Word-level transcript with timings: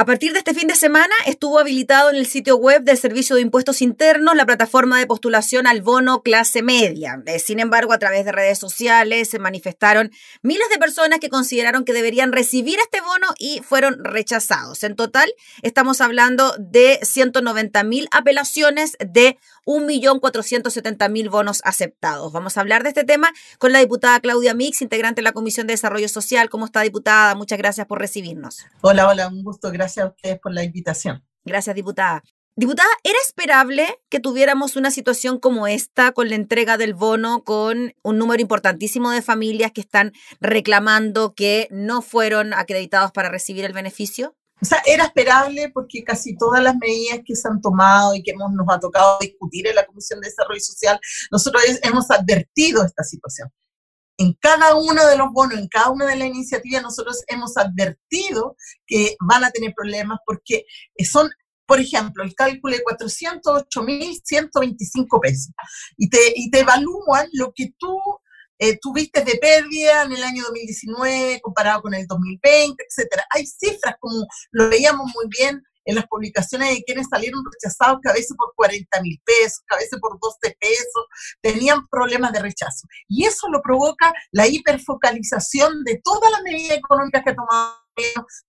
A 0.00 0.04
partir 0.04 0.32
de 0.32 0.38
este 0.38 0.54
fin 0.54 0.68
de 0.68 0.76
semana 0.76 1.12
estuvo 1.26 1.58
habilitado 1.58 2.10
en 2.10 2.14
el 2.14 2.26
sitio 2.26 2.56
web 2.56 2.84
del 2.84 2.96
Servicio 2.96 3.34
de 3.34 3.42
Impuestos 3.42 3.82
Internos 3.82 4.36
la 4.36 4.46
plataforma 4.46 4.96
de 4.96 5.08
postulación 5.08 5.66
al 5.66 5.82
bono 5.82 6.22
clase 6.22 6.62
media. 6.62 7.20
Eh, 7.26 7.40
sin 7.40 7.58
embargo, 7.58 7.92
a 7.92 7.98
través 7.98 8.24
de 8.24 8.30
redes 8.30 8.60
sociales 8.60 9.28
se 9.28 9.40
manifestaron 9.40 10.12
miles 10.40 10.68
de 10.70 10.78
personas 10.78 11.18
que 11.18 11.28
consideraron 11.28 11.84
que 11.84 11.92
deberían 11.92 12.30
recibir 12.30 12.78
este 12.78 13.00
bono 13.00 13.26
y 13.40 13.60
fueron 13.64 14.04
rechazados. 14.04 14.84
En 14.84 14.94
total, 14.94 15.28
estamos 15.62 16.00
hablando 16.00 16.54
de 16.60 17.00
190 17.02 17.82
mil 17.82 18.06
apelaciones 18.12 18.96
de 19.00 19.36
1.470.000 19.66 21.28
bonos 21.28 21.60
aceptados. 21.64 22.32
Vamos 22.32 22.56
a 22.56 22.60
hablar 22.60 22.84
de 22.84 22.90
este 22.90 23.04
tema 23.04 23.32
con 23.58 23.72
la 23.72 23.80
diputada 23.80 24.18
Claudia 24.20 24.54
Mix, 24.54 24.80
integrante 24.80 25.18
de 25.18 25.24
la 25.24 25.32
Comisión 25.32 25.66
de 25.66 25.74
Desarrollo 25.74 26.08
Social. 26.08 26.48
¿Cómo 26.48 26.64
está, 26.66 26.80
diputada? 26.82 27.34
Muchas 27.34 27.58
gracias 27.58 27.86
por 27.86 27.98
recibirnos. 27.98 28.64
Hola, 28.80 29.08
hola, 29.08 29.28
un 29.28 29.42
gusto. 29.42 29.70
Gracias 29.70 29.87
a 29.96 30.08
ustedes 30.08 30.38
por 30.38 30.52
la 30.52 30.64
invitación. 30.64 31.24
Gracias, 31.44 31.74
diputada. 31.74 32.22
Diputada, 32.56 32.88
¿era 33.04 33.18
esperable 33.24 33.86
que 34.08 34.18
tuviéramos 34.18 34.74
una 34.74 34.90
situación 34.90 35.38
como 35.38 35.68
esta 35.68 36.10
con 36.10 36.28
la 36.28 36.34
entrega 36.34 36.76
del 36.76 36.92
bono, 36.92 37.44
con 37.44 37.94
un 38.02 38.18
número 38.18 38.42
importantísimo 38.42 39.12
de 39.12 39.22
familias 39.22 39.70
que 39.70 39.80
están 39.80 40.12
reclamando 40.40 41.34
que 41.36 41.68
no 41.70 42.02
fueron 42.02 42.52
acreditados 42.52 43.12
para 43.12 43.28
recibir 43.28 43.64
el 43.64 43.72
beneficio? 43.72 44.36
O 44.60 44.64
sea, 44.64 44.82
era 44.86 45.04
esperable 45.04 45.70
porque 45.72 46.02
casi 46.02 46.36
todas 46.36 46.60
las 46.60 46.74
medidas 46.76 47.20
que 47.24 47.36
se 47.36 47.46
han 47.46 47.60
tomado 47.60 48.16
y 48.16 48.24
que 48.24 48.32
hemos, 48.32 48.50
nos 48.52 48.66
ha 48.68 48.80
tocado 48.80 49.18
discutir 49.20 49.68
en 49.68 49.76
la 49.76 49.86
Comisión 49.86 50.20
de 50.20 50.28
Desarrollo 50.28 50.60
Social, 50.60 50.98
nosotros 51.30 51.62
hemos 51.82 52.10
advertido 52.10 52.84
esta 52.84 53.04
situación. 53.04 53.50
En 54.18 54.34
cada 54.34 54.74
uno 54.74 55.06
de 55.06 55.16
los 55.16 55.32
bonos, 55.32 55.58
en 55.58 55.68
cada 55.68 55.88
una 55.90 56.04
de 56.06 56.16
las 56.16 56.28
iniciativas, 56.28 56.82
nosotros 56.82 57.22
hemos 57.28 57.56
advertido 57.56 58.56
que 58.86 59.16
van 59.20 59.44
a 59.44 59.50
tener 59.50 59.72
problemas 59.74 60.18
porque 60.26 60.66
son 61.10 61.30
por 61.66 61.80
ejemplo, 61.80 62.24
el 62.24 62.34
cálculo 62.34 62.74
de 62.74 62.82
408.125 62.82 65.20
pesos 65.20 65.52
y 65.98 66.08
te, 66.08 66.32
y 66.34 66.50
te 66.50 66.60
evalúan 66.60 67.28
lo 67.34 67.52
que 67.54 67.74
tú 67.78 68.00
eh, 68.58 68.78
tuviste 68.80 69.22
de 69.22 69.36
pérdida 69.36 70.04
en 70.04 70.12
el 70.12 70.24
año 70.24 70.44
2019 70.44 71.42
comparado 71.42 71.82
con 71.82 71.92
el 71.92 72.06
2020, 72.06 72.82
etcétera. 72.88 73.22
Hay 73.34 73.46
cifras 73.46 73.96
como 74.00 74.26
lo 74.52 74.70
veíamos 74.70 75.12
muy 75.14 75.26
bien 75.38 75.62
en 75.88 75.94
las 75.94 76.06
publicaciones 76.06 76.68
de 76.68 76.82
quienes 76.82 77.06
salieron 77.10 77.42
rechazados, 77.50 78.00
que 78.02 78.10
a 78.10 78.12
veces 78.12 78.36
por 78.36 78.52
40 78.54 79.00
mil 79.00 79.18
pesos, 79.24 79.62
que 79.66 79.74
a 79.74 79.78
veces 79.78 79.98
por 79.98 80.18
12 80.20 80.56
pesos, 80.60 81.04
tenían 81.40 81.88
problemas 81.88 82.30
de 82.32 82.40
rechazo. 82.40 82.86
Y 83.08 83.24
eso 83.24 83.48
lo 83.48 83.62
provoca 83.62 84.12
la 84.30 84.46
hiperfocalización 84.46 85.84
de 85.84 85.98
todas 86.04 86.30
las 86.30 86.42
medidas 86.42 86.76
económicas 86.76 87.22
que 87.24 87.30
ha 87.30 87.34
tomado 87.34 87.74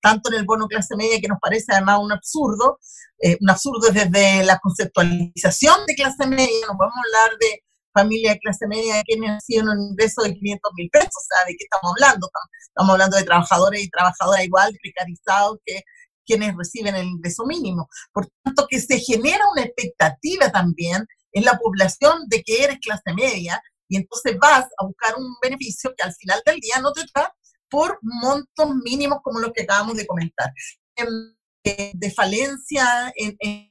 tanto 0.01 0.31
en 0.31 0.39
el 0.39 0.45
bono 0.45 0.67
clase 0.67 0.95
media, 0.97 1.19
que 1.21 1.29
nos 1.29 1.39
parece 1.41 1.71
además 1.71 1.99
un 2.01 2.11
absurdo, 2.11 2.77
eh, 3.23 3.37
un 3.39 3.49
absurdo 3.49 3.89
desde 3.89 4.43
la 4.43 4.59
conceptualización 4.59 5.85
de 5.87 5.95
clase 5.95 6.27
media, 6.27 6.67
vamos 6.67 6.93
a 6.93 7.19
hablar 7.21 7.37
de 7.39 7.63
familia 7.93 8.33
de 8.33 8.39
clase 8.39 8.67
media 8.67 9.01
que 9.03 9.17
sido 9.41 9.71
un 9.71 9.81
ingreso 9.81 10.21
de 10.21 10.33
500 10.35 10.71
mil 10.77 10.89
pesos, 10.91 11.09
o 11.15 11.27
sea, 11.27 11.45
¿de 11.47 11.55
qué 11.57 11.63
estamos 11.63 11.93
hablando? 11.95 12.29
Estamos 12.61 12.91
hablando 12.91 13.17
de 13.17 13.23
trabajadores 13.23 13.81
y 13.81 13.89
trabajadoras 13.89 14.45
igual, 14.45 14.77
precarizados, 14.81 15.57
que 15.65 15.81
quienes 16.29 16.55
reciben 16.55 16.95
el 16.95 17.07
ingreso 17.07 17.43
mínimo. 17.45 17.89
Por 18.13 18.27
tanto, 18.43 18.67
que 18.69 18.79
se 18.79 18.99
genera 18.99 19.43
una 19.51 19.63
expectativa 19.63 20.51
también 20.51 21.07
en 21.31 21.43
la 21.43 21.57
población 21.57 22.27
de 22.27 22.43
que 22.43 22.63
eres 22.63 22.77
clase 22.79 23.13
media 23.15 23.59
y 23.87 23.97
entonces 23.97 24.37
vas 24.39 24.65
a 24.77 24.85
buscar 24.85 25.15
un 25.17 25.35
beneficio 25.41 25.91
que 25.97 26.03
al 26.03 26.13
final 26.13 26.39
del 26.45 26.59
día 26.59 26.79
no 26.79 26.91
te 26.93 27.01
da 27.15 27.33
por 27.67 27.97
montos 28.01 28.75
mínimos 28.83 29.19
como 29.23 29.39
los 29.39 29.51
que 29.53 29.63
acabamos 29.63 29.95
de 29.97 30.05
comentar. 30.05 30.51
Eh, 30.95 31.91
de 31.93 32.11
falencia 32.11 33.11
en, 33.15 33.69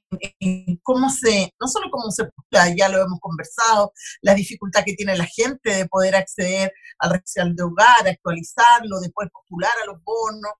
cómo 0.82 1.10
se, 1.10 1.52
no 1.60 1.68
solo 1.68 1.88
cómo 1.90 2.10
se 2.10 2.24
ya 2.76 2.88
lo 2.88 3.02
hemos 3.02 3.18
conversado, 3.20 3.92
la 4.20 4.34
dificultad 4.34 4.82
que 4.84 4.94
tiene 4.94 5.16
la 5.16 5.26
gente 5.26 5.74
de 5.74 5.86
poder 5.86 6.14
acceder 6.14 6.72
al 6.98 7.10
registro 7.10 7.44
de 7.54 7.62
hogar, 7.62 8.06
actualizarlo, 8.06 9.00
de 9.00 9.10
poder 9.10 9.30
postular 9.30 9.72
a 9.82 9.86
los 9.86 10.02
bonos. 10.02 10.52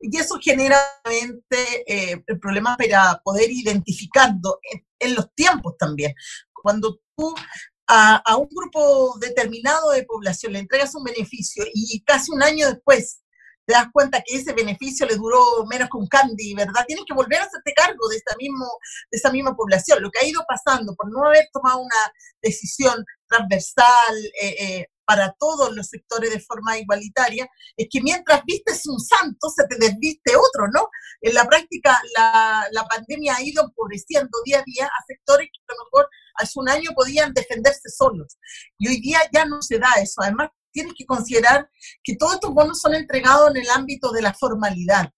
Y 0.00 0.16
eso 0.16 0.38
genera 0.40 0.78
eh, 1.10 2.22
el 2.26 2.38
problema 2.40 2.76
para 2.76 3.20
poder 3.24 3.50
identificarlo 3.50 4.58
en, 4.98 5.14
los 5.14 5.32
tiempos 5.34 5.76
también. 5.78 6.14
Cuando 6.52 7.00
tú 7.16 7.34
a, 7.88 8.16
a 8.24 8.36
un 8.36 8.48
grupo 8.48 9.18
determinado 9.18 9.90
de 9.90 10.04
población 10.04 10.52
le 10.52 10.60
entregas 10.60 10.94
un 10.94 11.04
beneficio 11.04 11.64
y 11.74 12.00
casi 12.04 12.30
un 12.30 12.42
año 12.42 12.68
después 12.68 13.22
te 13.66 13.74
das 13.74 13.86
cuenta 13.92 14.22
que 14.22 14.36
ese 14.36 14.52
beneficio 14.52 15.06
le 15.06 15.16
duró 15.16 15.64
menos 15.66 15.88
que 15.88 15.96
un 15.96 16.08
candy, 16.08 16.54
¿verdad? 16.54 16.84
Tienes 16.86 17.04
que 17.06 17.14
volver 17.14 17.40
a 17.40 17.44
hacerte 17.44 17.72
cargo 17.74 18.08
de 18.08 18.16
esta, 18.16 18.34
mismo, 18.36 18.66
de 19.10 19.16
esta 19.16 19.30
misma 19.30 19.54
población. 19.54 20.02
Lo 20.02 20.10
que 20.10 20.18
ha 20.20 20.28
ido 20.28 20.44
pasando 20.48 20.94
por 20.94 21.10
no 21.10 21.24
haber 21.26 21.48
tomado 21.52 21.80
una 21.80 22.12
decisión 22.42 23.04
transversal 23.28 24.16
eh, 24.40 24.56
eh, 24.58 24.86
para 25.04 25.34
todos 25.38 25.74
los 25.74 25.88
sectores 25.88 26.32
de 26.32 26.40
forma 26.40 26.78
igualitaria, 26.78 27.48
es 27.76 27.88
que 27.90 28.00
mientras 28.00 28.42
vistes 28.44 28.86
un 28.86 28.98
santo, 29.00 29.48
se 29.50 29.66
te 29.66 29.76
desviste 29.76 30.36
otro, 30.36 30.68
¿no? 30.72 30.88
En 31.20 31.34
la 31.34 31.44
práctica, 31.46 32.00
la, 32.16 32.86
pandemia 32.88 33.36
ha 33.36 33.42
ido 33.42 33.64
empobreciendo 33.64 34.30
día 34.44 34.58
a 34.58 34.64
día 34.64 34.86
a 34.86 35.04
sectores 35.06 35.48
que 35.52 35.60
a 35.68 35.76
lo 35.76 35.84
mejor 35.84 36.08
hace 36.36 36.58
un 36.58 36.68
año 36.68 36.90
podían 36.94 37.32
defenderse 37.32 37.88
solos. 37.88 38.36
Y 38.78 38.88
hoy 38.88 39.00
día 39.00 39.20
ya 39.32 39.44
no 39.44 39.62
se 39.62 39.78
da 39.78 39.92
eso. 40.02 40.20
Además, 40.22 40.50
tienes 40.72 40.92
que 40.96 41.06
considerar 41.06 41.68
que 42.02 42.16
todos 42.16 42.34
estos 42.34 42.52
bonos 42.52 42.80
son 42.80 42.94
entregados 42.94 43.50
en 43.50 43.62
el 43.62 43.70
ámbito 43.70 44.10
de 44.12 44.22
la 44.22 44.34
formalidad. 44.34 45.10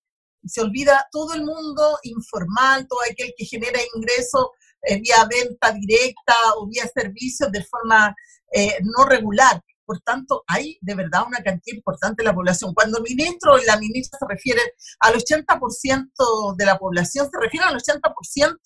Se 0.45 0.61
olvida 0.61 1.09
todo 1.11 1.33
el 1.35 1.43
mundo 1.43 1.99
informal, 2.03 2.87
todo 2.87 3.01
aquel 3.11 3.33
que 3.37 3.47
genera 3.47 3.81
ingresos 3.95 4.49
eh, 4.87 5.01
vía 5.01 5.27
venta 5.31 5.73
directa 5.73 6.35
o 6.57 6.67
vía 6.67 6.87
servicios 6.93 7.51
de 7.51 7.65
forma 7.65 8.15
eh, 8.53 8.79
no 8.83 9.05
regular. 9.07 9.61
Por 9.85 10.01
tanto, 10.01 10.43
hay 10.47 10.79
de 10.81 10.95
verdad 10.95 11.25
una 11.27 11.43
cantidad 11.43 11.77
importante 11.77 12.23
de 12.23 12.29
la 12.29 12.35
población. 12.35 12.73
Cuando 12.75 12.99
el 12.99 13.05
ministro 13.05 13.59
y 13.59 13.65
la 13.65 13.77
ministra 13.77 14.19
se 14.19 14.27
refieren 14.29 14.65
al 15.01 15.15
80% 15.15 16.57
de 16.57 16.67
la 16.67 16.79
población, 16.79 17.29
se 17.31 17.41
refieren 17.41 17.69
al 17.69 17.77
80% 17.77 18.57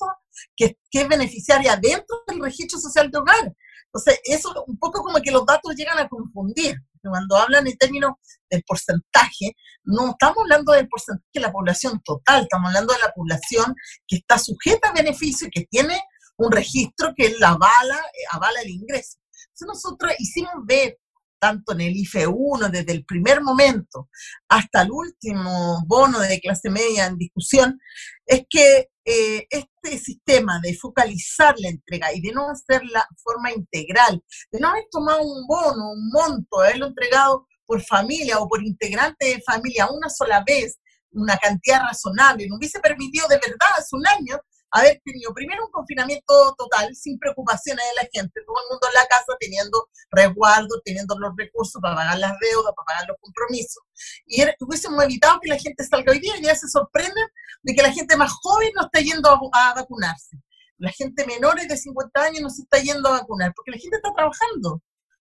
que, 0.57 0.79
que 0.91 1.01
es 1.03 1.09
beneficiaria 1.09 1.77
dentro 1.77 2.23
del 2.27 2.41
registro 2.41 2.79
social 2.79 3.11
de 3.11 3.19
hogar. 3.19 3.55
Entonces, 3.93 4.21
eso 4.25 4.65
un 4.67 4.79
poco 4.79 5.03
como 5.03 5.21
que 5.21 5.31
los 5.31 5.47
datos 5.47 5.75
llegan 5.75 5.99
a 5.99 6.09
confundir. 6.09 6.77
Cuando 7.01 7.37
hablan 7.37 7.67
en 7.67 7.77
términos 7.77 8.13
del 8.51 8.63
porcentaje, 8.65 9.57
no 9.85 10.11
estamos 10.11 10.39
hablando 10.43 10.73
del 10.73 10.89
porcentaje 10.89 11.31
de 11.33 11.41
la 11.41 11.53
población 11.53 12.01
total, 12.05 12.43
estamos 12.43 12.69
hablando 12.69 12.93
de 12.93 13.01
la 13.01 13.13
población 13.13 13.75
que 14.07 14.17
está 14.17 14.39
sujeta 14.39 14.89
a 14.89 14.93
beneficio 14.93 15.49
que 15.51 15.67
tiene 15.71 15.99
un 16.37 16.53
registro 16.53 17.13
que 17.17 17.35
la 17.39 17.51
avala, 17.51 17.97
eh, 17.97 18.25
avala 18.33 18.61
el 18.63 18.71
ingreso. 18.71 19.19
Entonces 19.59 19.67
nosotros 19.67 20.13
hicimos 20.19 20.53
ver 20.67 20.99
tanto 21.39 21.73
en 21.73 21.81
el 21.83 21.97
IFE 21.97 22.27
1 22.27 22.69
desde 22.69 22.93
el 22.93 23.05
primer 23.05 23.41
momento 23.41 24.09
hasta 24.49 24.83
el 24.83 24.91
último 24.91 25.85
bono 25.87 26.21
de 26.21 26.41
clase 26.41 26.71
media 26.71 27.07
en 27.07 27.19
discusión, 27.19 27.81
es 28.27 28.43
que 28.49 28.89
eh, 29.05 29.47
este 29.51 29.99
sistema 29.99 30.61
de 30.63 30.75
focalizar 30.75 31.55
la 31.59 31.71
entrega 31.71 32.13
y 32.13 32.21
de 32.21 32.33
no 32.33 32.51
hacerla 32.51 33.07
de 33.09 33.17
forma 33.23 33.53
integral, 33.53 34.23
de 34.53 34.61
no 34.61 34.69
haber 34.69 34.85
tomado 34.91 35.23
un 35.23 35.47
bono, 35.47 35.93
un 35.93 36.11
monto, 36.11 36.61
haberlo 36.61 36.87
entregado 36.87 37.47
por 37.65 37.83
familia 37.83 38.39
o 38.39 38.49
por 38.49 38.63
integrante 38.63 39.27
de 39.27 39.43
familia 39.43 39.89
una 39.91 40.09
sola 40.09 40.45
vez, 40.47 40.79
una 41.13 41.37
cantidad 41.39 41.81
razonable, 41.81 42.47
no 42.49 42.57
hubiese 42.57 42.81
permitido 42.81 43.27
de 43.29 43.37
verdad 43.37 43.69
hace 43.79 43.97
un 43.97 44.07
año 44.07 44.39
haber 44.71 45.01
tenido 45.05 45.33
primero 45.33 45.65
un 45.65 45.71
confinamiento 45.71 46.55
total, 46.57 46.95
sin 46.95 47.19
preocupaciones 47.19 47.85
de 47.85 48.03
la 48.03 48.09
gente, 48.13 48.41
todo 48.45 48.57
el 48.63 48.71
mundo 48.71 48.87
en 48.89 48.95
la 48.95 49.07
casa 49.07 49.37
teniendo 49.41 49.89
resguardo, 50.11 50.81
teniendo 50.85 51.19
los 51.19 51.33
recursos 51.37 51.81
para 51.81 51.97
pagar 51.97 52.19
las 52.19 52.35
deudas, 52.41 52.73
para 52.77 52.87
pagar 52.87 53.09
los 53.09 53.17
compromisos. 53.21 53.83
Y 54.27 54.43
hubiésemos 54.61 55.03
evitado 55.05 55.41
que 55.41 55.49
la 55.49 55.59
gente 55.59 55.85
salga 55.85 56.13
hoy 56.13 56.21
día 56.21 56.37
y 56.37 56.43
ya 56.43 56.55
se 56.55 56.69
sorprenden 56.69 57.27
de 57.63 57.75
que 57.75 57.83
la 57.83 57.93
gente 57.93 58.17
más 58.17 58.33
joven 58.43 58.71
no 58.75 58.83
está 58.83 59.01
yendo 59.01 59.31
a, 59.31 59.75
vacunarse. 59.75 60.37
La 60.77 60.91
gente 60.93 61.27
menores 61.27 61.67
de 61.69 61.77
50 61.77 62.23
años 62.23 62.41
no 62.41 62.51
se 62.51 62.63
está 62.63 62.79
yendo 62.79 63.09
a 63.09 63.21
vacunar, 63.21 63.53
porque 63.55 63.73
la 63.73 63.79
gente 63.79 63.97
está 63.97 64.13
trabajando. 64.15 64.83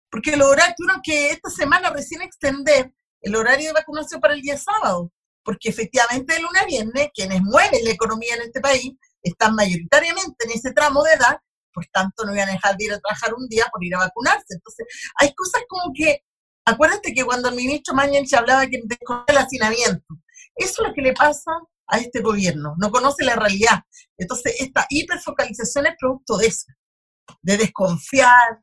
Porque 0.09 0.31
tuvieron 0.31 1.01
que 1.03 1.31
esta 1.31 1.49
semana 1.49 1.89
recién 1.89 2.21
extender 2.21 2.93
el 3.21 3.35
horario 3.35 3.67
de 3.67 3.73
vacunación 3.73 4.21
para 4.21 4.35
el 4.35 4.41
día 4.41 4.57
sábado, 4.57 5.11
porque 5.43 5.69
efectivamente 5.69 6.35
de 6.35 6.41
lunes 6.41 6.61
a 6.61 6.65
viernes, 6.65 7.09
quienes 7.13 7.41
mueven 7.41 7.83
la 7.83 7.91
economía 7.91 8.35
en 8.35 8.43
este 8.43 8.61
país 8.61 8.93
están 9.23 9.55
mayoritariamente 9.55 10.45
en 10.45 10.51
ese 10.51 10.73
tramo 10.73 11.03
de 11.03 11.13
edad, 11.13 11.39
por 11.73 11.85
tanto 11.87 12.25
no 12.25 12.35
iban 12.35 12.49
a 12.49 12.53
dejar 12.53 12.77
de 12.77 12.85
ir 12.85 12.93
a 12.93 12.99
trabajar 12.99 13.33
un 13.33 13.47
día 13.47 13.65
por 13.71 13.83
ir 13.83 13.95
a 13.95 13.99
vacunarse. 13.99 14.53
Entonces, 14.53 14.85
hay 15.19 15.33
cosas 15.33 15.63
como 15.67 15.91
que, 15.93 16.23
acuérdate 16.65 17.13
que 17.13 17.25
cuando 17.25 17.49
el 17.49 17.55
ministro 17.55 17.95
se 18.25 18.37
hablaba 18.37 18.67
que 18.67 18.81
desconoce 18.83 19.31
el 19.31 19.37
hacinamiento, 19.37 20.05
eso 20.55 20.83
es 20.83 20.87
lo 20.87 20.93
que 20.93 21.01
le 21.01 21.13
pasa 21.13 21.51
a 21.87 21.97
este 21.97 22.21
gobierno, 22.21 22.75
no 22.77 22.91
conoce 22.91 23.25
la 23.25 23.35
realidad. 23.35 23.81
Entonces, 24.17 24.55
esta 24.59 24.85
hiperfocalización 24.89 25.87
es 25.87 25.95
producto 25.99 26.37
de 26.37 26.47
eso, 26.47 26.67
de 27.41 27.57
desconfiar, 27.57 28.61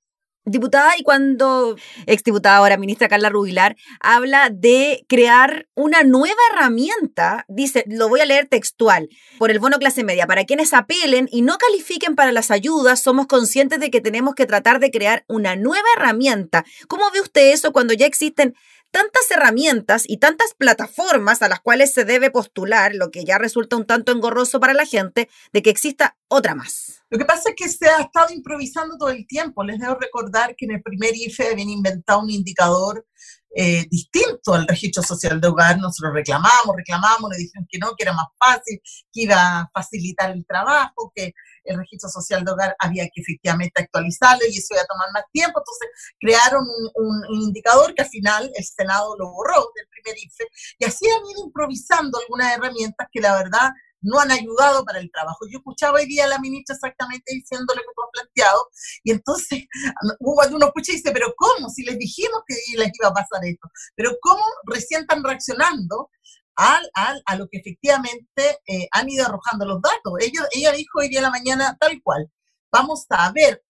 Diputada, 0.51 0.95
y 0.99 1.05
cuando 1.05 1.77
exdiputada 2.07 2.57
ahora 2.57 2.77
ministra 2.77 3.07
Carla 3.07 3.29
Rubilar 3.29 3.77
habla 4.01 4.51
de 4.51 5.05
crear 5.09 5.69
una 5.77 6.03
nueva 6.03 6.41
herramienta, 6.51 7.45
dice, 7.47 7.85
lo 7.87 8.09
voy 8.09 8.19
a 8.21 8.27
leer 8.27 8.49
textual, 8.49 9.09
por 9.39 9.53
el 9.53 9.61
bono 9.61 9.79
clase 9.79 10.03
media, 10.03 10.27
para 10.27 10.45
quienes 10.45 10.75
apelen 10.75 11.29
y 11.31 11.43
no 11.43 11.57
califiquen 11.57 12.17
para 12.17 12.33
las 12.33 12.51
ayudas, 12.51 13.01
somos 13.01 13.29
conscientes 13.29 13.79
de 13.79 13.93
que 13.93 14.01
tenemos 14.01 14.35
que 14.35 14.47
tratar 14.47 14.81
de 14.81 14.91
crear 14.91 15.25
una 15.29 15.55
nueva 15.55 15.87
herramienta. 15.97 16.65
¿Cómo 16.89 17.05
ve 17.13 17.21
usted 17.21 17.53
eso 17.53 17.71
cuando 17.73 17.95
ya 17.95 18.07
existen 18.07 18.57
tantas 18.91 19.31
herramientas 19.31 20.05
y 20.07 20.19
tantas 20.19 20.55
plataformas 20.55 21.43
a 21.43 21.49
las 21.49 21.61
cuales 21.61 21.93
se 21.93 22.05
debe 22.05 22.31
postular, 22.31 22.95
lo 22.95 23.11
que 23.11 23.25
ya 23.25 23.39
resulta 23.39 23.77
un 23.77 23.87
tanto 23.87 24.13
engorroso 24.13 24.61
para 24.61 24.75
la 24.75 24.87
gente, 24.87 25.29
de 25.53 25.63
que 25.63 25.71
exista 25.71 26.17
otra 26.29 26.55
más. 26.55 27.03
Lo 27.11 27.19
que 27.19 27.25
pasa 27.25 27.51
es 27.51 27.57
que 27.57 27.69
se 27.69 27.89
ha 27.89 28.01
estado 28.01 28.33
improvisando 28.33 28.97
todo 28.97 29.11
el 29.11 29.27
tiempo. 29.27 29.65
Les 29.65 29.81
debo 29.81 29.97
recordar 29.97 30.55
que 30.57 30.67
en 30.67 30.73
el 30.73 30.83
primer 30.83 31.15
IFE 31.17 31.49
habían 31.49 31.69
inventado 31.69 32.21
un 32.21 32.31
indicador 32.31 33.07
eh, 33.55 33.87
distinto 33.91 34.55
al 34.55 34.67
registro 34.67 35.03
social 35.03 35.41
de 35.41 35.49
hogar. 35.49 35.79
Nosotros 35.79 36.15
reclamamos, 36.15 36.77
reclamamos, 36.77 37.31
le 37.31 37.39
dijeron 37.39 37.67
que 37.69 37.79
no, 37.79 37.95
que 37.97 38.05
era 38.05 38.13
más 38.13 38.29
fácil, 38.39 38.81
que 39.13 39.23
iba 39.23 39.61
a 39.61 39.71
facilitar 39.73 40.31
el 40.31 40.47
trabajo, 40.47 41.13
que 41.15 41.33
el 41.65 41.79
registro 41.79 42.09
social 42.09 42.45
de 42.45 42.53
hogar 42.53 42.77
había 42.79 43.05
que 43.05 43.21
efectivamente 43.21 43.83
actualizarlo 43.83 44.45
y 44.49 44.57
eso 44.57 44.75
iba 44.75 44.83
a 44.83 44.87
tomar 44.87 45.09
más 45.13 45.25
tiempo. 45.33 45.61
Entonces 45.61 45.89
crearon 46.19 46.65
un, 46.95 47.41
indicador 47.41 47.95
que 47.95 48.03
al 48.03 48.09
final 48.09 48.51
el 48.55 48.65
Senado 48.65 49.17
lo 49.19 49.33
borró 49.33 49.71
del 49.75 49.87
primer 49.89 50.19
IFE 50.19 50.45
y 50.79 50.85
así 50.85 51.07
han 51.07 51.31
ido 51.31 51.45
improvisando 51.45 52.19
algunas 52.19 52.57
herramientas 52.57 53.09
que 53.11 53.21
la 53.21 53.35
verdad 53.37 53.71
no 54.01 54.19
han 54.19 54.31
ayudado 54.31 54.85
para 54.85 54.99
el 54.99 55.11
trabajo. 55.11 55.47
Yo 55.51 55.59
escuchaba 55.59 55.99
hoy 55.99 56.07
día 56.07 56.25
a 56.25 56.29
la 56.29 56.39
ministra 56.39 56.75
exactamente 56.75 57.35
diciendo 57.35 57.75
lo 57.75 57.81
que 57.81 57.89
tú 57.95 58.03
has 58.03 58.11
planteado, 58.13 58.69
y 59.05 59.11
entonces 59.13 59.65
uno 60.21 60.67
escucha 60.67 60.93
y 60.93 60.97
dice, 60.97 61.13
pero 61.13 61.33
¿cómo? 61.37 61.69
Si 61.69 61.85
les 61.85 61.99
dijimos 61.99 62.43
que 62.47 62.55
les 62.77 62.91
iba 62.99 63.09
a 63.09 63.15
pasar 63.15 63.41
esto, 63.45 63.69
pero 63.95 64.13
¿cómo 64.21 64.43
recién 64.67 65.03
están 65.03 65.23
reaccionando 65.23 66.11
a 66.57 67.37
lo 67.37 67.49
que 67.49 67.59
efectivamente 67.59 68.59
eh, 68.67 68.87
han 68.93 69.09
ido 69.09 69.25
arrojando 69.25 69.65
los 69.65 69.81
datos. 69.81 70.13
Ella, 70.21 70.47
ella 70.53 70.73
dijo 70.73 70.99
hoy 70.99 71.09
día 71.09 71.21
en 71.21 71.25
la 71.25 71.31
mañana 71.31 71.77
tal 71.81 72.01
cual, 72.03 72.31
vamos 72.71 73.07
a 73.09 73.33
ver 73.33 73.63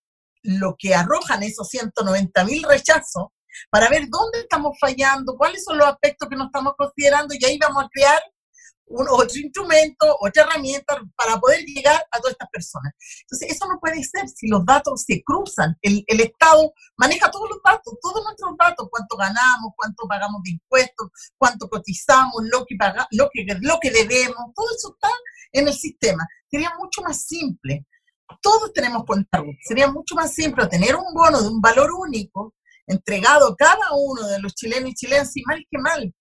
lo 0.43 0.75
que 0.79 0.94
arrojan 0.94 1.43
esos 1.43 1.69
190 1.69 2.44
mil 2.44 2.62
rechazos 2.65 3.29
para 3.71 3.88
ver 3.88 4.09
dónde 4.09 4.41
estamos 4.41 4.76
fallando, 4.81 5.37
cuáles 5.37 5.65
son 5.65 5.79
los 5.79 5.87
aspectos 5.87 6.29
que 6.29 6.37
no 6.37 6.47
estamos 6.47 6.75
considerando 6.76 7.35
y 7.38 7.44
ahí 7.44 7.59
vamos 7.59 7.85
a 7.85 7.88
crear 7.93 8.21
un, 8.90 9.06
otro 9.08 9.38
instrumento, 9.38 10.16
otra 10.20 10.44
herramienta 10.44 11.00
para 11.16 11.38
poder 11.38 11.64
llegar 11.64 12.02
a 12.10 12.19
todas 12.19 12.32
estas 12.32 12.50
personas. 12.50 12.92
Entonces, 13.22 13.50
eso 13.50 13.66
no 13.66 13.78
puede 13.81 14.02
ser 14.02 14.28
si 14.28 14.48
los 14.48 14.64
datos 14.66 15.04
se 15.06 15.22
cruzan. 15.25 15.76
El, 15.81 16.04
el 16.06 16.20
Estado 16.20 16.72
maneja 16.96 17.31
todos 17.31 17.48
los 17.48 17.60
datos, 17.64 17.94
todos 18.02 18.22
nuestros 18.25 18.56
datos, 18.58 18.88
cuánto 18.90 19.16
ganamos, 19.16 19.72
cuánto 19.76 20.06
pagamos 20.08 20.42
de 20.42 20.50
impuestos, 20.52 21.08
cuánto 21.38 21.69
cotizamos, 21.69 22.42
lo 22.50 22.64
que, 22.66 22.76
lo 23.12 23.28
que, 23.32 23.46
lo 23.60 23.78
que 23.81 23.90
debemos, 23.90 24.52
todo 24.54 24.66
eso 24.76 24.94
está 24.94 25.10
en 25.52 25.69
el 25.69 25.75
sistema. 25.75 26.26
Sería 26.50 26.72
mucho 26.78 27.02
más 27.02 27.22
simple. 27.22 27.87
Todos 28.42 28.72
tenemos 28.72 29.04
cuenta 29.04 29.42
Sería 29.66 29.90
mucho 29.90 30.14
más 30.14 30.32
simple 30.32 30.66
tener 30.69 30.94
un 30.94 31.12
bono 31.12 31.42
de 31.42 31.48
un 31.48 31.60
valor 31.60 31.90
único 31.92 32.54
entregado 32.87 33.48
a 33.48 33.56
cada 33.56 33.92
uno 33.92 34.26
de 34.26 34.40
los 34.40 34.54
chilenos 34.54 34.90
y 34.90 34.94
chilenas, 34.94 35.37
y 35.37 35.42
mal 35.46 35.64
que 35.70 35.78
mal, 35.78 36.14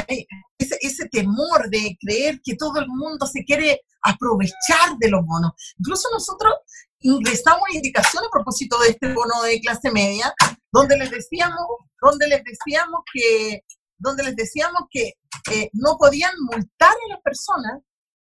ese, 0.00 0.78
ese, 0.80 1.08
temor 1.08 1.68
de 1.70 1.96
creer 2.00 2.40
que 2.42 2.56
todo 2.56 2.78
el 2.80 2.88
mundo 2.88 3.26
se 3.26 3.44
quiere 3.44 3.82
aprovechar 4.02 4.96
de 4.98 5.10
los 5.10 5.24
bonos. 5.24 5.52
Incluso 5.78 6.08
nosotros 6.12 6.54
ingresamos 7.00 7.62
indicación 7.72 8.24
a 8.24 8.30
propósito 8.30 8.78
de 8.80 8.90
este 8.90 9.12
bono 9.12 9.42
de 9.42 9.60
clase 9.60 9.90
media, 9.90 10.34
donde 10.72 10.96
les 10.96 11.10
decíamos, 11.10 11.66
donde 12.00 12.28
les 12.28 12.42
decíamos 12.44 13.00
que, 13.12 13.62
donde 13.98 14.24
les 14.24 14.36
decíamos 14.36 14.82
que 14.90 15.14
eh, 15.52 15.70
no 15.72 15.96
podían 15.98 16.32
multar 16.50 16.90
a 16.90 17.08
las 17.08 17.22
personas, 17.22 17.80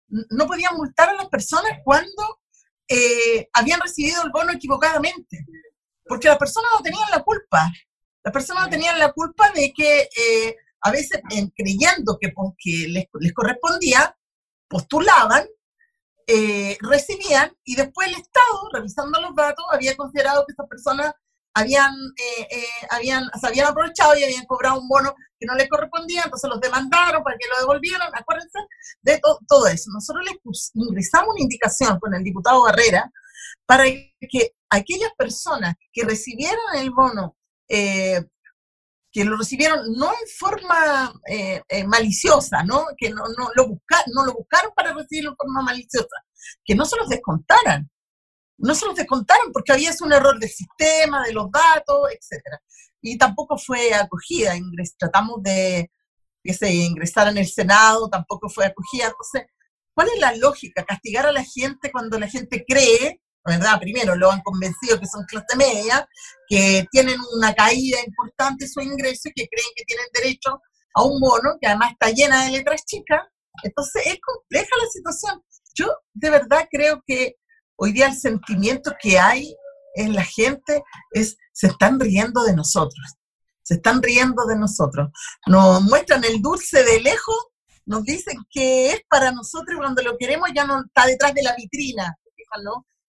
no 0.08 0.46
podían 0.46 0.76
multar 0.76 1.08
a 1.08 1.14
las 1.14 1.28
personas 1.28 1.72
cuando 1.82 2.40
eh, 2.88 3.48
habían 3.54 3.80
recibido 3.80 4.22
el 4.22 4.30
bono 4.30 4.52
equivocadamente, 4.52 5.46
porque 6.04 6.28
las 6.28 6.38
personas 6.38 6.70
no 6.76 6.82
tenían 6.82 7.10
la 7.10 7.22
culpa. 7.22 7.70
Las 8.22 8.32
personas 8.32 8.64
no 8.64 8.70
tenían 8.70 8.98
la 8.98 9.12
culpa 9.12 9.50
de 9.50 9.72
que 9.74 10.08
eh, 10.16 10.56
a 10.84 10.90
veces 10.90 11.20
creyendo 11.56 12.18
que, 12.20 12.32
les, 12.88 13.32
correspondía, 13.32 14.14
postulaban, 14.68 15.46
eh, 16.26 16.76
recibían 16.80 17.56
y 17.64 17.74
después 17.74 18.08
el 18.08 18.14
Estado, 18.14 18.68
revisando 18.70 19.18
los 19.20 19.34
datos, 19.34 19.64
había 19.70 19.96
considerado 19.96 20.44
que 20.44 20.52
estas 20.52 20.68
personas 20.68 21.12
habían, 21.54 21.94
eh, 22.18 22.48
eh, 22.50 22.86
habían, 22.90 23.30
se 23.40 23.46
habían 23.46 23.68
aprovechado 23.68 24.14
y 24.16 24.24
habían 24.24 24.44
cobrado 24.44 24.78
un 24.78 24.88
bono 24.88 25.14
que 25.38 25.46
no 25.46 25.54
les 25.54 25.70
correspondía, 25.70 26.22
entonces 26.24 26.50
los 26.50 26.60
demandaron 26.60 27.22
para 27.22 27.36
que 27.38 27.48
lo 27.48 27.60
devolvieran, 27.60 28.10
acuérdense 28.14 28.58
de 29.00 29.20
todo 29.48 29.66
eso. 29.68 29.90
Nosotros 29.90 30.22
les 30.26 30.70
ingresamos 30.74 31.30
una 31.34 31.42
indicación 31.42 31.98
con 31.98 32.14
el 32.14 32.22
diputado 32.22 32.62
Barrera 32.62 33.10
para 33.64 33.84
que 33.84 34.54
aquellas 34.68 35.12
personas 35.16 35.76
que 35.90 36.04
recibieran 36.04 36.76
el 36.76 36.90
bono 36.90 37.36
que 39.14 39.24
lo 39.24 39.36
recibieron 39.36 39.92
no 39.92 40.10
en 40.10 40.28
forma 40.36 41.14
eh, 41.28 41.62
eh, 41.68 41.84
maliciosa, 41.84 42.64
¿no? 42.64 42.84
que 42.96 43.10
no, 43.10 43.22
no, 43.38 43.48
lo 43.54 43.68
no 43.68 44.26
lo 44.26 44.34
buscaron 44.34 44.72
para 44.74 44.92
recibirlo 44.92 45.30
en 45.30 45.36
forma 45.36 45.62
maliciosa, 45.62 46.16
que 46.64 46.74
no 46.74 46.84
se 46.84 46.96
los 46.96 47.08
descontaran, 47.08 47.88
no 48.58 48.74
se 48.74 48.86
los 48.86 48.96
descontaron 48.96 49.52
porque 49.52 49.70
había 49.70 49.92
un 50.02 50.12
error 50.12 50.36
del 50.40 50.50
sistema, 50.50 51.22
de 51.24 51.32
los 51.32 51.48
datos, 51.52 52.08
etc. 52.10 52.42
Y 53.02 53.16
tampoco 53.16 53.56
fue 53.56 53.94
acogida, 53.94 54.52
tratamos 54.98 55.40
de 55.44 55.92
que 56.42 56.52
se 56.52 56.74
ingresara 56.74 57.30
en 57.30 57.38
el 57.38 57.46
Senado, 57.46 58.08
tampoco 58.08 58.48
fue 58.48 58.66
acogida. 58.66 59.06
Entonces, 59.06 59.44
¿cuál 59.94 60.08
es 60.08 60.18
la 60.18 60.34
lógica? 60.34 60.84
Castigar 60.84 61.26
a 61.26 61.32
la 61.32 61.44
gente 61.44 61.92
cuando 61.92 62.18
la 62.18 62.28
gente 62.28 62.64
cree 62.66 63.20
¿verdad? 63.44 63.78
Primero 63.78 64.14
lo 64.16 64.30
han 64.30 64.40
convencido 64.40 64.98
que 64.98 65.06
son 65.06 65.24
clase 65.24 65.56
media, 65.56 66.08
que 66.48 66.86
tienen 66.90 67.18
una 67.36 67.54
caída 67.54 67.98
importante 68.04 68.64
en 68.64 68.70
su 68.70 68.80
ingreso 68.80 69.28
y 69.28 69.32
que 69.32 69.48
creen 69.48 69.68
que 69.76 69.84
tienen 69.84 70.06
derecho 70.14 70.60
a 70.94 71.02
un 71.02 71.20
bono 71.20 71.56
que 71.60 71.66
además 71.66 71.92
está 71.92 72.10
llena 72.10 72.44
de 72.44 72.52
letras 72.52 72.84
chicas. 72.86 73.20
Entonces 73.62 74.02
es 74.06 74.18
compleja 74.20 74.70
la 74.82 74.88
situación. 74.90 75.42
Yo 75.74 75.86
de 76.14 76.30
verdad 76.30 76.66
creo 76.70 77.02
que 77.06 77.34
hoy 77.76 77.92
día 77.92 78.06
el 78.06 78.16
sentimiento 78.16 78.92
que 79.00 79.18
hay 79.18 79.54
en 79.94 80.14
la 80.14 80.24
gente 80.24 80.82
es 81.12 81.36
se 81.52 81.68
están 81.68 82.00
riendo 82.00 82.42
de 82.44 82.54
nosotros, 82.54 83.14
se 83.62 83.74
están 83.74 84.02
riendo 84.02 84.46
de 84.46 84.56
nosotros. 84.56 85.10
Nos 85.46 85.82
muestran 85.82 86.24
el 86.24 86.40
dulce 86.40 86.82
de 86.82 87.00
lejos, 87.00 87.36
nos 87.86 88.02
dicen 88.04 88.38
que 88.50 88.92
es 88.92 89.02
para 89.08 89.32
nosotros 89.32 89.74
y 89.74 89.78
cuando 89.78 90.02
lo 90.02 90.16
queremos 90.16 90.48
ya 90.54 90.64
no 90.64 90.82
está 90.84 91.06
detrás 91.06 91.34
de 91.34 91.42
la 91.42 91.54
vitrina, 91.54 92.16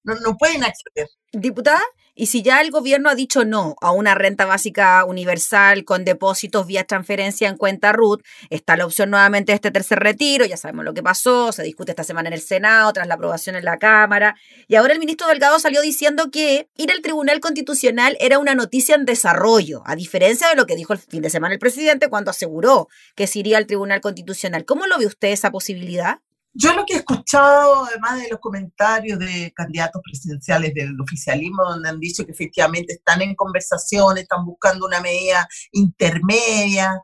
¿no? 0.06 0.16
no, 0.16 0.38
pueden 0.38 0.64
acceder. 0.64 1.10
Diputada, 1.34 1.82
y 2.18 2.28
si 2.28 2.44
ya 2.44 2.62
el 2.62 2.72
gobierno 2.72 3.10
ha 3.10 3.16
dicho 3.16 3.44
no 3.44 3.76
a 3.82 3.92
una 3.92 4.16
renta 4.16 4.46
básica 4.46 5.04
universal 5.04 5.84
con 5.84 6.06
depósitos 6.06 6.66
vía 6.66 6.86
transferencia 6.86 7.50
en 7.50 7.58
cuenta 7.58 7.92
RUT, 7.92 8.22
está 8.50 8.78
la 8.78 8.86
opción 8.86 9.10
nuevamente 9.10 9.52
de 9.52 9.56
este 9.56 9.70
tercer 9.70 10.00
retiro, 10.00 10.46
ya 10.46 10.56
sabemos 10.56 10.86
lo 10.86 10.94
que 10.94 11.04
pasó, 11.04 11.52
se 11.52 11.64
discute 11.64 11.92
esta 11.92 12.06
semana 12.06 12.30
en 12.30 12.34
el 12.34 12.42
Senado 12.42 12.94
tras 12.94 13.08
la 13.08 13.16
aprobación 13.16 13.58
en 13.58 13.66
la 13.66 13.78
Cámara, 13.78 14.38
y 14.70 14.76
ahora 14.76 14.94
el 14.94 15.00
ministro 15.00 15.28
Delgado 15.28 15.60
salió 15.60 15.82
diciendo 15.82 16.32
que 16.32 16.70
ir 16.78 16.90
al 16.90 17.02
Tribunal 17.02 17.42
Constitucional 17.42 18.16
era 18.22 18.40
una 18.40 18.56
noticia 18.56 18.96
en 18.96 19.04
desarrollo, 19.04 19.84
a 19.86 19.98
diferencia 19.98 20.48
de 20.48 20.56
lo 20.56 20.66
que 20.66 20.78
dijo 20.78 20.94
el 20.94 21.00
fin 21.00 21.22
de 21.22 21.30
semana 21.30 21.56
el 21.56 21.60
presidente 21.60 22.08
cuando 22.08 22.32
aseguró 22.32 22.88
que 23.16 23.28
se 23.28 23.40
iría 23.40 23.58
al 23.58 23.68
Tribunal 23.68 24.00
Constitucional. 24.00 24.64
¿Cómo 24.64 24.88
lo 24.88 24.98
ve 24.98 25.06
usted 25.06 25.30
esa 25.30 25.52
posibilidad? 25.52 26.20
Yo 26.58 26.74
lo 26.74 26.86
que 26.86 26.94
he 26.94 26.98
escuchado, 26.98 27.84
además 27.84 28.22
de 28.22 28.30
los 28.30 28.40
comentarios 28.40 29.20
de 29.20 29.52
candidatos 29.54 30.02
presidenciales 30.02 30.74
del 30.74 30.98
oficialismo, 31.02 31.66
donde 31.66 31.90
han 31.90 32.00
dicho 32.00 32.26
que 32.26 32.32
efectivamente 32.32 32.94
están 32.94 33.22
en 33.22 33.36
conversación, 33.36 34.18
están 34.18 34.46
buscando 34.46 34.86
una 34.86 35.02
medida 35.02 35.46
intermedia, 35.74 36.98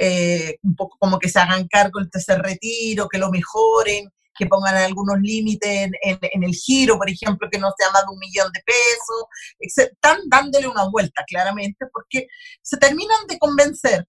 eh, 0.00 0.58
un 0.62 0.74
poco 0.74 0.96
como 0.98 1.20
que 1.20 1.28
se 1.28 1.38
hagan 1.38 1.68
cargo 1.68 2.00
del 2.00 2.10
tercer 2.10 2.40
retiro, 2.42 3.06
que 3.08 3.18
lo 3.18 3.30
mejoren, 3.30 4.10
que 4.36 4.46
pongan 4.46 4.74
algunos 4.76 5.20
límites 5.20 5.88
en, 6.02 6.42
el 6.42 6.52
giro, 6.52 6.98
por 6.98 7.08
ejemplo, 7.08 7.48
que 7.48 7.60
no 7.60 7.72
sea 7.78 7.90
más 7.92 8.02
de 8.02 8.12
un 8.12 8.18
millón 8.18 8.50
de 8.52 8.60
pesos, 8.66 9.24
están 9.60 10.18
dándole 10.26 10.66
una 10.66 10.88
vuelta 10.88 11.22
claramente 11.28 11.86
porque 11.92 12.26
se 12.60 12.76
terminan 12.76 13.24
de 13.28 13.38
convencer 13.38 14.04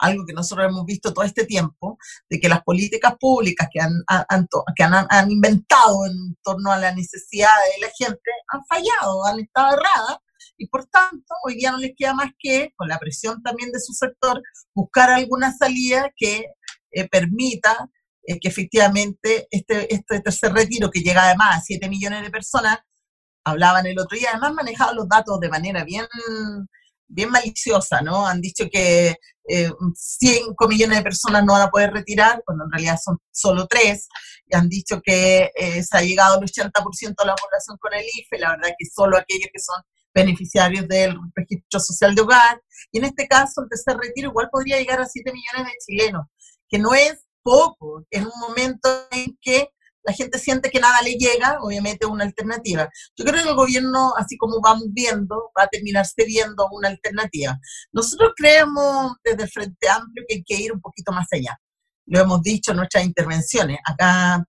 algo 0.00 0.24
que 0.26 0.32
nosotros 0.32 0.66
hemos 0.66 0.84
visto 0.84 1.12
todo 1.12 1.24
este 1.24 1.44
tiempo, 1.44 1.98
de 2.28 2.40
que 2.40 2.48
las 2.48 2.62
políticas 2.62 3.14
públicas 3.18 3.68
que 3.72 3.80
han, 3.80 3.92
que 4.74 4.82
han, 4.82 5.30
inventado 5.30 6.06
en 6.06 6.36
torno 6.42 6.72
a 6.72 6.78
la 6.78 6.92
necesidad 6.94 7.50
de 7.74 7.86
la 7.86 7.92
gente 7.96 8.30
han 8.48 8.64
fallado, 8.66 9.24
han 9.26 9.40
estado 9.40 9.74
erradas, 9.74 10.18
y 10.56 10.66
por 10.68 10.86
tanto 10.86 11.34
hoy 11.44 11.56
día 11.56 11.70
no 11.70 11.78
les 11.78 11.92
queda 11.96 12.14
más 12.14 12.32
que, 12.38 12.72
con 12.76 12.88
la 12.88 12.98
presión 12.98 13.42
también 13.42 13.70
de 13.72 13.80
su 13.80 13.92
sector, 13.92 14.42
buscar 14.74 15.10
alguna 15.10 15.52
salida 15.52 16.10
que 16.16 16.46
eh, 16.92 17.08
permita 17.08 17.88
eh, 18.22 18.38
que 18.40 18.48
efectivamente 18.48 19.48
este, 19.50 19.92
este 19.94 20.20
tercer 20.20 20.52
retiro, 20.52 20.90
que 20.90 21.00
llega 21.00 21.24
además 21.24 21.56
a 21.56 21.60
7 21.60 21.88
millones 21.88 22.22
de 22.22 22.30
personas, 22.30 22.78
hablaban 23.44 23.86
el 23.86 23.98
otro 23.98 24.18
día, 24.18 24.30
además 24.32 24.52
manejaban 24.52 24.96
los 24.96 25.08
datos 25.08 25.40
de 25.40 25.48
manera 25.48 25.84
bien, 25.84 26.06
bien 27.10 27.30
maliciosa, 27.30 28.00
¿no? 28.00 28.26
Han 28.26 28.40
dicho 28.40 28.66
que 28.70 29.16
eh, 29.48 29.70
5 29.94 30.68
millones 30.68 30.98
de 30.98 31.02
personas 31.02 31.44
no 31.44 31.54
van 31.54 31.62
a 31.62 31.70
poder 31.70 31.92
retirar, 31.92 32.42
cuando 32.44 32.64
en 32.64 32.70
realidad 32.70 32.98
son 33.02 33.18
solo 33.32 33.66
3, 33.66 34.08
y 34.46 34.56
han 34.56 34.68
dicho 34.68 35.00
que 35.02 35.50
eh, 35.54 35.82
se 35.82 35.96
ha 35.96 36.02
llegado 36.02 36.34
al 36.34 36.44
80% 36.44 37.14
de 37.18 37.26
la 37.26 37.34
población 37.34 37.76
con 37.78 37.92
el 37.94 38.04
IFE, 38.04 38.38
la 38.38 38.50
verdad 38.50 38.70
que 38.78 38.86
solo 38.94 39.18
aquellos 39.18 39.48
que 39.52 39.60
son 39.60 39.82
beneficiarios 40.14 40.86
del 40.88 41.16
registro 41.34 41.80
social 41.80 42.14
de 42.14 42.22
hogar, 42.22 42.62
y 42.92 42.98
en 42.98 43.04
este 43.04 43.26
caso 43.26 43.62
el 43.62 43.68
tercer 43.68 43.96
retiro 43.96 44.30
igual 44.30 44.48
podría 44.50 44.78
llegar 44.78 45.00
a 45.00 45.06
7 45.06 45.32
millones 45.32 45.72
de 45.72 45.78
chilenos, 45.84 46.26
que 46.68 46.78
no 46.78 46.94
es 46.94 47.18
poco, 47.42 48.04
en 48.10 48.24
un 48.26 48.40
momento 48.40 48.88
en 49.10 49.36
que 49.40 49.68
la 50.02 50.12
gente 50.12 50.38
siente 50.38 50.70
que 50.70 50.80
nada 50.80 51.00
le 51.02 51.14
llega, 51.14 51.58
obviamente 51.60 52.06
una 52.06 52.24
alternativa. 52.24 52.88
Yo 53.16 53.24
creo 53.24 53.42
que 53.42 53.50
el 53.50 53.56
gobierno, 53.56 54.14
así 54.16 54.36
como 54.36 54.60
vamos 54.60 54.86
viendo, 54.90 55.50
va 55.58 55.64
a 55.64 55.68
terminar 55.68 56.06
viendo 56.26 56.68
una 56.72 56.88
alternativa. 56.88 57.58
Nosotros 57.92 58.32
creemos 58.36 59.14
desde 59.24 59.44
el 59.44 59.50
Frente 59.50 59.88
Amplio 59.88 60.24
que 60.26 60.36
hay 60.36 60.44
que 60.44 60.56
ir 60.56 60.72
un 60.72 60.80
poquito 60.80 61.12
más 61.12 61.26
allá. 61.32 61.58
Lo 62.06 62.20
hemos 62.20 62.42
dicho 62.42 62.72
en 62.72 62.78
nuestras 62.78 63.04
intervenciones. 63.04 63.78
Acá 63.84 64.44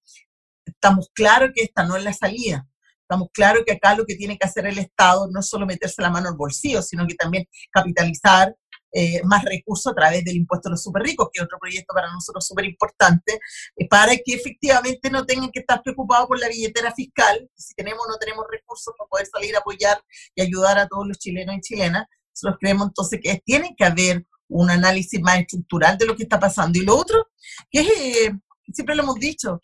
estamos 0.65 1.09
claros 1.13 1.51
que 1.53 1.63
esta 1.63 1.83
no 1.83 1.95
es 1.95 2.03
la 2.03 2.13
salida. 2.13 2.65
Estamos 3.01 3.27
claros 3.33 3.63
que 3.65 3.73
acá 3.73 3.93
lo 3.93 4.05
que 4.05 4.15
tiene 4.15 4.37
que 4.37 4.47
hacer 4.47 4.65
el 4.65 4.77
Estado 4.77 5.27
no 5.29 5.41
es 5.41 5.49
solo 5.49 5.65
meterse 5.65 6.01
la 6.01 6.09
mano 6.09 6.29
al 6.29 6.37
bolsillo, 6.37 6.81
sino 6.81 7.05
que 7.05 7.15
también 7.15 7.45
capitalizar 7.69 8.55
eh, 8.91 9.21
más 9.23 9.43
recursos 9.43 9.91
a 9.91 9.95
través 9.95 10.23
del 10.25 10.35
impuesto 10.35 10.69
a 10.69 10.71
los 10.71 10.83
super 10.83 11.01
ricos, 11.01 11.29
que 11.31 11.39
es 11.39 11.45
otro 11.45 11.57
proyecto 11.59 11.93
para 11.93 12.11
nosotros 12.11 12.45
súper 12.45 12.65
importante, 12.65 13.39
eh, 13.75 13.87
para 13.87 14.13
que 14.15 14.33
efectivamente 14.33 15.09
no 15.09 15.25
tengan 15.25 15.51
que 15.51 15.61
estar 15.61 15.81
preocupados 15.81 16.27
por 16.27 16.39
la 16.39 16.49
billetera 16.49 16.93
fiscal, 16.93 17.49
si 17.55 17.73
tenemos 17.75 18.05
o 18.05 18.11
no 18.11 18.17
tenemos 18.17 18.45
recursos 18.49 18.93
para 18.97 19.07
poder 19.07 19.27
salir 19.27 19.55
a 19.55 19.59
apoyar 19.59 20.01
y 20.35 20.41
ayudar 20.41 20.77
a 20.79 20.87
todos 20.87 21.07
los 21.07 21.17
chilenos 21.17 21.55
y 21.55 21.61
chilenas. 21.61 22.05
Nosotros 22.35 22.57
creemos 22.59 22.87
entonces 22.87 23.19
que 23.21 23.41
tiene 23.45 23.73
que 23.77 23.85
haber 23.85 24.25
un 24.49 24.69
análisis 24.69 25.21
más 25.21 25.39
estructural 25.39 25.97
de 25.97 26.05
lo 26.05 26.15
que 26.15 26.23
está 26.23 26.39
pasando. 26.39 26.77
Y 26.77 26.83
lo 26.83 26.97
otro, 26.97 27.29
que 27.69 27.79
es, 27.81 27.87
eh, 27.87 28.31
siempre 28.73 28.95
lo 28.95 29.03
hemos 29.03 29.15
dicho, 29.15 29.59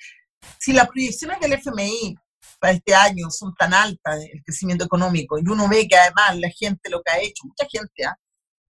si 0.59 0.73
las 0.73 0.87
proyecciones 0.87 1.39
del 1.39 1.53
FMI 1.53 2.15
para 2.59 2.73
este 2.73 2.95
año 2.95 3.29
son 3.29 3.53
tan 3.55 3.73
altas, 3.73 4.23
el 4.31 4.41
crecimiento 4.43 4.85
económico, 4.85 5.37
y 5.37 5.41
uno 5.41 5.67
ve 5.67 5.87
que 5.87 5.97
además 5.97 6.37
la 6.37 6.49
gente 6.49 6.89
lo 6.89 7.01
que 7.01 7.11
ha 7.11 7.19
hecho, 7.19 7.43
mucha 7.45 7.67
gente, 7.69 8.05
¿ah? 8.05 8.17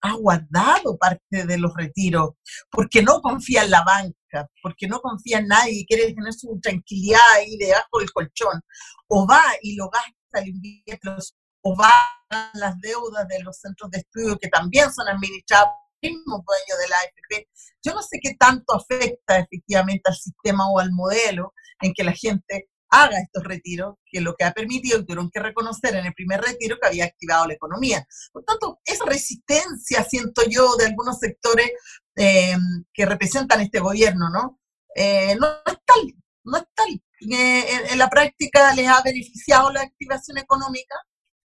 Ha 0.07 0.15
guardado 0.15 0.97
parte 0.99 1.45
de 1.47 1.59
los 1.59 1.73
retiros, 1.75 2.31
porque 2.71 3.03
no 3.03 3.21
confía 3.21 3.65
en 3.65 3.71
la 3.71 3.83
banca, 3.85 4.49
porque 4.63 4.87
no 4.87 5.01
confía 5.01 5.39
en 5.39 5.49
nadie 5.49 5.81
y 5.81 5.87
quiere 5.87 6.13
tener 6.13 6.33
su 6.33 6.59
tranquilidad 6.61 7.21
ahí 7.35 7.57
debajo 7.59 7.99
del 7.99 8.11
colchón, 8.13 8.61
o 9.09 9.27
va 9.27 9.43
y 9.63 9.77
lo 9.77 9.91
gasta, 9.91 10.45
el 10.45 10.49
invierno, 10.49 11.17
o 11.63 11.77
va 11.77 11.93
a 12.31 12.51
las 12.55 12.79
deudas 12.81 13.27
de 13.29 13.43
los 13.43 13.59
centros 13.59 13.91
de 13.91 13.99
estudio 13.99 14.39
que 14.39 14.49
también 14.49 14.93
son 14.93 15.09
administrados 15.09 15.69
por 15.69 16.11
el 16.11 16.13
mismo 16.13 16.45
dueño 16.47 16.81
de 16.81 16.89
la 16.89 16.97
AFP. 16.97 17.49
Yo 17.83 17.95
no 17.95 18.03
sé 18.03 18.19
qué 18.23 18.35
tanto 18.39 18.75
afecta 18.75 19.39
efectivamente 19.39 20.03
al 20.05 20.17
sistema 20.17 20.71
o 20.71 20.79
al 20.79 20.93
modelo 20.93 21.53
en 21.81 21.93
que 21.93 22.05
la 22.05 22.13
gente 22.13 22.69
haga 22.91 23.19
estos 23.21 23.45
retiros, 23.45 23.97
que 24.05 24.21
lo 24.21 24.35
que 24.35 24.45
ha 24.45 24.53
permitido, 24.53 25.05
tuvieron 25.05 25.31
que 25.31 25.41
reconocer 25.41 25.95
en 25.97 26.07
el 26.07 26.15
primer 26.15 26.41
retiro, 26.41 26.79
que 26.81 26.89
había 26.89 27.05
activado 27.05 27.47
la 27.47 27.55
economía. 27.55 28.07
Por 28.33 28.45
tanto, 28.45 28.81
esa 28.85 29.05
resistencia, 29.05 30.05
siento 30.05 30.43
yo, 30.49 30.77
de 30.77 30.87
algunos 30.87 31.19
sectores 31.19 31.71
eh, 32.17 32.57
que 32.93 33.07
representan 33.07 33.61
este 33.61 33.81
gobierno, 33.81 34.31
¿no? 34.31 34.61
Eh, 34.95 35.37
no 35.39 35.47
es 35.47 35.79
tal, 35.85 36.15
no 36.45 36.57
es 36.57 36.65
tal. 36.75 37.03
Eh, 37.21 37.93
en, 37.93 37.99
la 37.99 38.09
práctica 38.09 38.75
les 38.75 38.89
ha 38.89 39.03
beneficiado 39.03 39.71
la 39.71 39.83
activación 39.83 40.39
económica, 40.39 40.97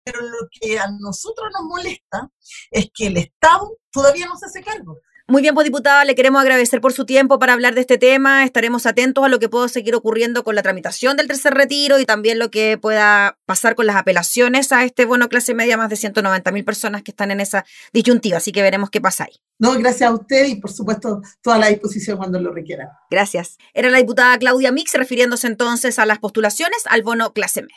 pero 0.04 0.20
lo 0.22 0.48
que 0.50 0.78
a 0.78 0.88
nosotros 0.98 1.48
nos 1.52 1.64
molesta 1.64 2.30
es 2.70 2.88
que 2.94 3.08
el 3.08 3.16
Estado 3.18 3.78
todavía 3.90 4.26
no 4.26 4.36
se 4.36 4.46
hace 4.46 4.62
cargo. 4.62 4.98
Muy 5.30 5.42
bien, 5.42 5.54
pues 5.54 5.66
diputada, 5.66 6.06
le 6.06 6.14
queremos 6.14 6.40
agradecer 6.40 6.80
por 6.80 6.94
su 6.94 7.04
tiempo 7.04 7.38
para 7.38 7.52
hablar 7.52 7.74
de 7.74 7.82
este 7.82 7.98
tema. 7.98 8.44
Estaremos 8.44 8.86
atentos 8.86 9.22
a 9.22 9.28
lo 9.28 9.38
que 9.38 9.50
pueda 9.50 9.68
seguir 9.68 9.94
ocurriendo 9.94 10.42
con 10.42 10.54
la 10.54 10.62
tramitación 10.62 11.18
del 11.18 11.26
tercer 11.26 11.52
retiro 11.52 11.98
y 11.98 12.06
también 12.06 12.38
lo 12.38 12.50
que 12.50 12.78
pueda 12.78 13.36
pasar 13.44 13.74
con 13.74 13.84
las 13.84 13.96
apelaciones 13.96 14.72
a 14.72 14.84
este 14.84 15.04
bono 15.04 15.28
clase 15.28 15.52
media, 15.52 15.76
más 15.76 15.90
de 15.90 15.96
190 15.96 16.50
mil 16.50 16.64
personas 16.64 17.02
que 17.02 17.10
están 17.10 17.30
en 17.30 17.40
esa 17.40 17.66
disyuntiva. 17.92 18.38
Así 18.38 18.52
que 18.52 18.62
veremos 18.62 18.88
qué 18.88 19.02
pasa 19.02 19.24
ahí. 19.24 19.38
No, 19.58 19.78
gracias 19.78 20.08
a 20.08 20.14
usted 20.14 20.46
y 20.46 20.54
por 20.54 20.72
supuesto 20.72 21.20
toda 21.42 21.58
la 21.58 21.66
disposición 21.66 22.16
cuando 22.16 22.40
lo 22.40 22.50
requiera. 22.50 22.92
Gracias. 23.10 23.58
Era 23.74 23.90
la 23.90 23.98
diputada 23.98 24.38
Claudia 24.38 24.72
Mix 24.72 24.94
refiriéndose 24.94 25.46
entonces 25.46 25.98
a 25.98 26.06
las 26.06 26.20
postulaciones 26.20 26.78
al 26.86 27.02
bono 27.02 27.34
clase 27.34 27.60
media. 27.60 27.76